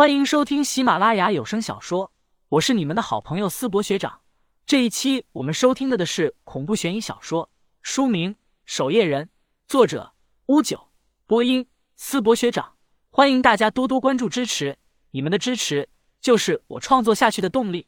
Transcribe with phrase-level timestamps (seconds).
[0.00, 2.10] 欢迎收听喜马拉雅有声小说，
[2.48, 4.22] 我是你们的好朋友思博学长。
[4.64, 7.50] 这一期我们收听的的是恐怖悬疑小说，
[7.82, 8.32] 书名
[8.64, 9.26] 《守夜人》，
[9.68, 10.14] 作者
[10.46, 10.88] 乌九，
[11.26, 12.76] 播音思博学长。
[13.10, 14.78] 欢迎大家多多关注支持，
[15.10, 17.86] 你们的支持就是我创作下去的动力。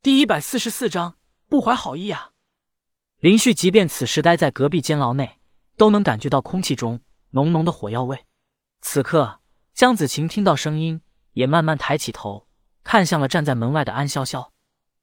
[0.00, 2.30] 第一百四十四章，不怀好意啊！
[3.18, 5.38] 林旭即便此时待在隔壁监牢内，
[5.76, 7.02] 都能感觉到空气中
[7.32, 8.24] 浓浓的火药味。
[8.80, 9.40] 此刻，
[9.74, 11.02] 江子晴听到声音。
[11.38, 12.48] 也慢慢抬起头，
[12.82, 14.48] 看向了站在门外的安潇潇。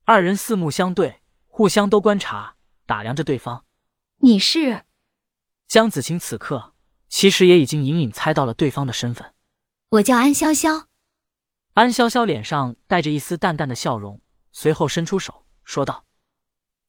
[0.04, 3.64] 二人四目相对，互相都观察打量着对方。
[4.18, 4.84] 你是
[5.66, 6.74] 江子晴，此刻
[7.08, 9.34] 其实也已经隐隐猜到了对方的身份。
[9.92, 10.88] 我叫安潇潇。
[11.74, 14.20] 安潇潇脸上带着一丝淡淡的笑容，
[14.52, 16.04] 随后伸出手说道：“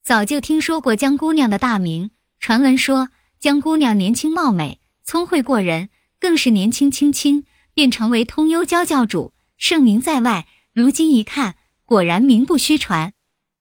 [0.02, 13.14] 早就听说过江姑娘的大名，传闻说江姑娘年轻貌美，聪慧过人，更是年轻轻轻便成为通幽教教主。”盛名在外，如今一看，果然名不虚传。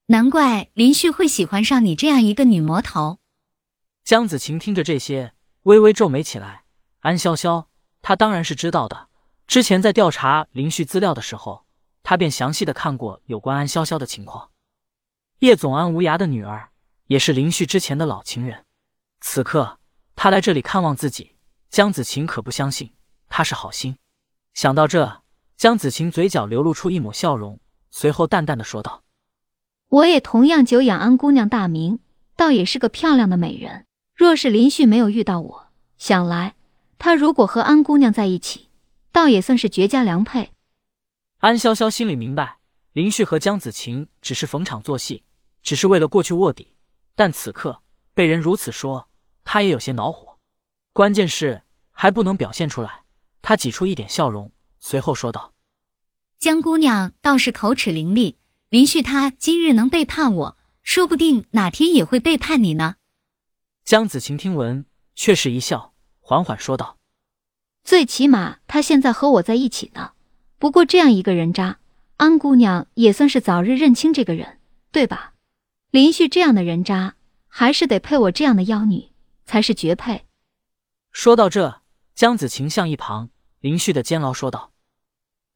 [0.07, 3.19] 难怪林旭会喜欢上你这样一个女魔头。
[4.03, 5.33] 江子晴听着这些，
[5.63, 6.65] 微微皱眉起来。
[6.99, 7.67] 安潇潇，
[8.01, 9.09] 她当然是知道的。
[9.47, 11.65] 之前在调查林旭资料的时候，
[12.03, 14.51] 她便详细的看过有关安潇潇的情况。
[15.39, 16.69] 叶总安无涯的女儿，
[17.07, 18.65] 也是林旭之前的老情人。
[19.21, 19.79] 此刻
[20.15, 21.37] 他来这里看望自己，
[21.69, 22.93] 江子晴可不相信
[23.27, 23.97] 他是好心。
[24.53, 25.24] 想到这。
[25.57, 29.03] 江子晴嘴角流露出一抹笑容，随后淡淡的说道
[29.87, 31.99] ：“我也同样久仰安姑娘大名，
[32.35, 33.85] 倒也是个漂亮的美人。
[34.13, 35.67] 若是林旭没有遇到我，
[35.97, 36.55] 想来
[36.97, 38.67] 他如果和安姑娘在一起，
[39.13, 40.51] 倒也算是绝佳良配。”
[41.39, 42.57] 安潇潇心里明白，
[42.91, 45.23] 林旭和江子晴只是逢场作戏，
[45.61, 46.75] 只是为了过去卧底。
[47.15, 47.81] 但此刻
[48.13, 49.07] 被人如此说，
[49.45, 50.37] 他也有些恼火。
[50.91, 51.61] 关键是
[51.91, 53.03] 还不能表现出来。
[53.41, 54.51] 他挤出一点笑容。
[54.87, 55.55] 随后说道
[56.37, 58.35] ：“江姑娘倒是口齿伶俐，
[58.69, 62.97] 林旭他今日能背叛我，说不定哪天也会背叛你呢。”
[63.83, 66.99] 江子晴听闻，却是一笑，缓缓说道
[67.83, 70.11] ：“最起码他现在和我在一起呢。
[70.59, 71.79] 不过这样一个人渣，
[72.17, 74.59] 安姑娘也算是早日认清这个人，
[74.91, 75.33] 对吧？
[75.89, 77.15] 林旭这样的人渣，
[77.47, 79.09] 还是得配我这样的妖女
[79.47, 80.25] 才是绝配。”
[81.11, 81.81] 说到这，
[82.13, 83.31] 江子晴向一旁
[83.61, 84.73] 林旭的监牢说道。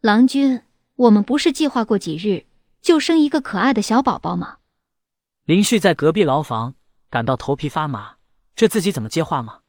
[0.02, 0.62] 郎君，
[0.96, 2.46] 我们不是计划过几日
[2.82, 4.60] 就生一个可爱的小宝宝吗？
[5.44, 6.76] 林旭在隔壁牢房
[7.10, 8.16] 感到头皮发麻，
[8.56, 9.60] 这自己怎么接话吗？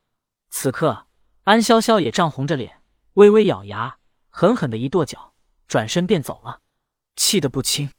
[0.48, 1.06] 此刻，
[1.42, 2.80] 安潇潇也涨红着脸，
[3.14, 3.98] 微微咬牙，
[4.28, 5.34] 狠狠的一跺脚，
[5.66, 6.60] 转身便走了，
[7.16, 7.90] 气得不轻。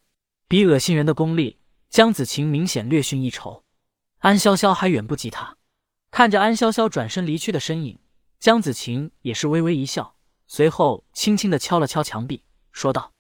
[0.48, 1.60] 比恶心人的功力，
[1.90, 3.66] 江子晴明显略逊一筹。
[4.20, 5.58] 安潇潇还远不及他。
[6.10, 8.00] 看着安潇潇转身离去的身影，
[8.40, 10.16] 江子晴也是微微一笑。
[10.54, 13.14] 随后，轻轻的敲了敲墙壁，说道：“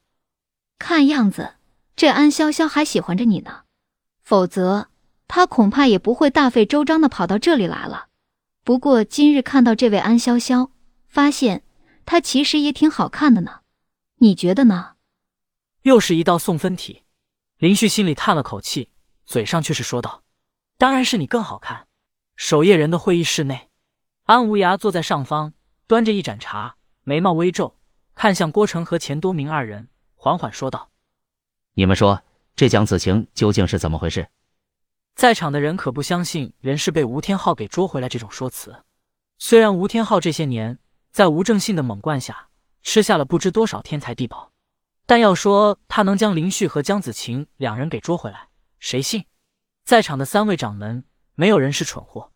[0.77, 1.53] 看样子，
[1.95, 3.61] 这安潇潇还喜欢着你呢，
[4.21, 4.89] 否则
[5.29, 8.07] 他恐怕也不会大费周章的跑到这里来了。
[8.65, 10.71] 不过今日看到这位安潇潇，
[11.07, 11.63] 发现
[12.05, 13.61] 她其实也挺好看的呢，
[14.17, 14.95] 你觉得呢？”
[15.83, 17.03] 又是一道送分题，
[17.59, 18.89] 林旭心里叹了口气，
[19.25, 20.23] 嘴上却是说道
[20.77, 21.87] ：“当然是你更好看。”
[22.35, 23.69] 守夜人的会议室内，
[24.23, 25.53] 安无涯坐在上方，
[25.87, 26.75] 端着一盏茶。
[27.03, 27.75] 眉毛微皱，
[28.13, 30.91] 看向郭成和钱多明二人，缓缓说道
[31.73, 32.21] ：“你们说，
[32.55, 34.27] 这江子晴究竟是怎么回事？”
[35.15, 38.83] 在场的人可不相信人是被吴天昊给捉回来这种说辞。
[39.39, 40.77] 虽然吴天昊这些年
[41.11, 42.49] 在吴正信的猛灌下
[42.83, 44.51] 吃下了不知多少天才地宝，
[45.05, 49.25] 但要说他能将林旭和江子晴两人给捉回来，谁信？
[49.83, 51.03] 在场的三位掌门，
[51.33, 52.31] 没有人是蠢货，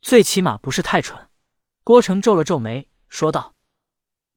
[0.00, 1.28] 最起码不是太蠢。
[1.84, 3.55] 郭成皱了皱眉，说道。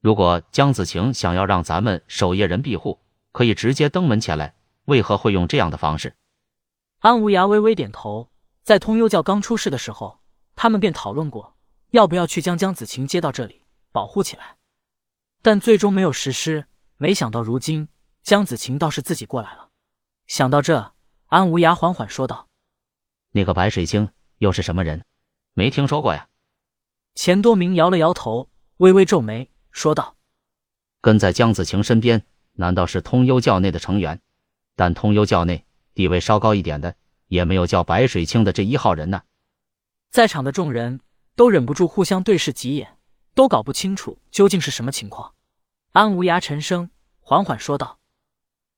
[0.01, 2.99] 如果江子晴想要让咱们守夜人庇护，
[3.33, 4.55] 可以直接登门前来，
[4.85, 6.15] 为何会用这样的方式？
[6.99, 8.29] 安无涯微微点头，
[8.63, 10.21] 在通幽教刚出事的时候，
[10.55, 11.57] 他们便讨论过
[11.91, 14.55] 要不要去将江子晴接到这里保护起来，
[15.41, 16.65] 但最终没有实施。
[16.97, 17.87] 没想到如今
[18.23, 19.69] 江子晴倒是自己过来了。
[20.27, 20.93] 想到这，
[21.27, 22.47] 安无涯缓缓说道
[23.31, 25.05] ：“那个白水晶又是什么人？
[25.53, 26.27] 没听说过呀。”
[27.15, 29.48] 钱多明摇了摇头，微微皱眉。
[29.71, 30.15] 说道
[31.01, 34.21] ：“跟在江子晴身边，难道是通幽教内的成员？
[34.75, 36.95] 但通幽教内地位稍高一点的，
[37.27, 39.23] 也没有叫白水清的这一号人呢。”
[40.09, 41.01] 在场的众人
[41.35, 42.97] 都忍不住互相对视几眼，
[43.33, 45.33] 都搞不清楚究竟是什么情况。
[45.91, 46.89] 安无涯沉声
[47.19, 47.99] 缓缓说道：“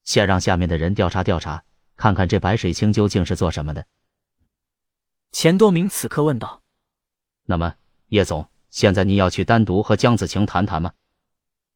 [0.04, 1.64] 先让下面的人调查调查，
[1.96, 3.86] 看看这白水清究竟是做什么的。”
[5.32, 6.62] 钱多明此刻问道
[7.48, 7.76] ：“那么，
[8.08, 10.94] 叶总？”现在你要去单独和江子晴谈谈吗？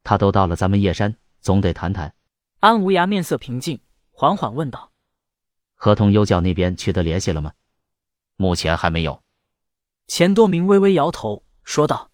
[0.03, 2.15] 他都到了咱们叶山，总得谈谈。
[2.61, 3.79] 安无涯面色平静，
[4.11, 4.91] 缓缓问道
[5.75, 7.51] ：“和通幽教那边取得联系了吗？”
[8.37, 9.21] 目前还没有。
[10.07, 12.11] 钱多明微微摇头，说道：“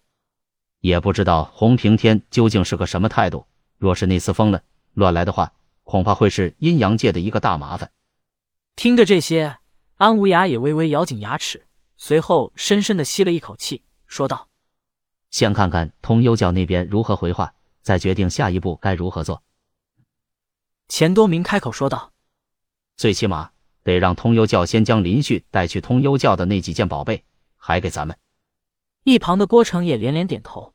[0.80, 3.46] 也不知道洪平天究竟是个什么态度。
[3.78, 4.62] 若是那次疯了，
[4.94, 5.52] 乱来的话，
[5.84, 7.92] 恐怕会是阴阳界的一个大麻烦。”
[8.74, 9.58] 听着这些，
[9.96, 14.48] 安无涯也微微咬紧牙齿，随后深深的吸了一口气，说道
[15.32, 17.52] ：“先看看通幽教那边如何回话，
[17.82, 19.42] 再决定下一步该如何做。”
[20.86, 22.12] 钱多明开口说道
[22.96, 23.50] ：“最起码
[23.82, 27.24] 得让通幽教先将林旭带去通幽教的那几件宝贝。”
[27.64, 28.18] 还给咱们。
[29.04, 30.74] 一旁的郭成也连连点头。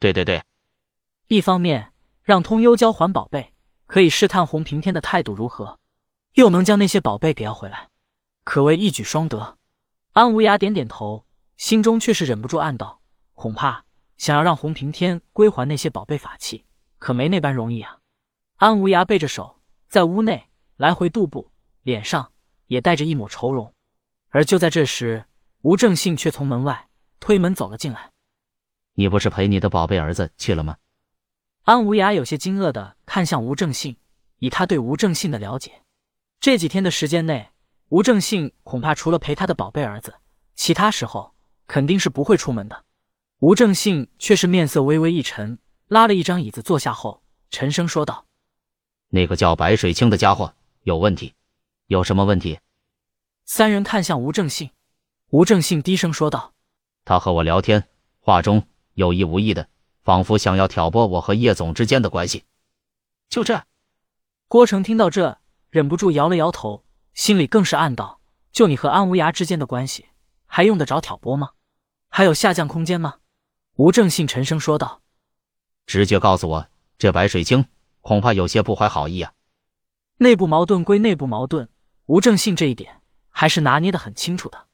[0.00, 0.42] 对对对，
[1.28, 1.92] 一方面
[2.24, 3.52] 让通幽教还宝贝，
[3.86, 5.78] 可以试探洪平天的态度如何；
[6.32, 7.90] 又能将那些宝贝给要回来，
[8.42, 9.58] 可谓一举双得。
[10.10, 11.24] 安无涯点点头，
[11.56, 13.00] 心中却是忍不住暗道：
[13.42, 13.84] 恐怕
[14.18, 16.64] 想要让洪平天归还那些宝贝法器，
[16.98, 17.98] 可没那般容易啊。
[18.54, 21.50] 安无涯背着手在屋内来回踱步，
[21.82, 22.30] 脸上
[22.68, 23.74] 也带着一抹愁容。
[24.28, 25.24] 而就在这时，
[25.62, 28.12] 吴正信却从门外推门走了进来。
[28.94, 30.76] 你不是陪你的宝贝儿子去了吗？
[31.64, 33.96] 安无涯有些惊愕的看向吴正信，
[34.38, 35.82] 以他对吴正信的了解，
[36.38, 37.50] 这几天的时间内，
[37.88, 40.14] 吴正信恐怕除了陪他的宝贝儿子，
[40.54, 41.34] 其他时候
[41.66, 42.84] 肯定是不会出门的。
[43.42, 45.58] 吴正信却是面色微微一沉，
[45.88, 48.24] 拉了一张椅子坐下后，沉声说道
[49.10, 50.54] ：“那个叫白水清的家伙
[50.84, 51.34] 有问题，
[51.88, 52.60] 有什么问题？”
[53.44, 54.70] 三人看向吴正信。
[55.30, 56.54] 吴正信低声说道
[57.04, 57.88] ：“他和我聊天，
[58.20, 59.68] 话中有意无意的，
[60.04, 62.44] 仿佛想要挑拨我和叶总之间的关系。”
[63.28, 63.64] 就这，
[64.46, 65.38] 郭成听到这，
[65.68, 68.20] 忍不住摇了摇头，心里更是暗道
[68.52, 70.06] ：“就你和安无涯之间的关系，
[70.46, 71.50] 还用得着挑拨吗？
[72.08, 73.16] 还有下降空间吗？”
[73.76, 75.00] 吴正信沉声说道
[75.86, 77.64] ：“直觉告诉我，这白水清
[78.02, 79.32] 恐怕有些不怀好意啊。”
[80.18, 81.68] 内部矛盾归内部矛盾，
[82.04, 84.66] 吴正信这一点还是拿捏的很清楚的。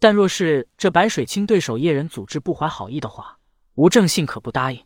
[0.00, 3.38] 但若是这白水清对手叶人组织不怀好意的话，
[3.74, 4.82] 吴正信可不答应。